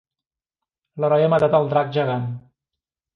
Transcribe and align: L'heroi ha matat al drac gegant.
L'heroi 1.03 1.25
ha 1.25 1.27
matat 1.33 1.57
al 1.59 1.69
drac 1.73 1.91
gegant. 1.99 2.25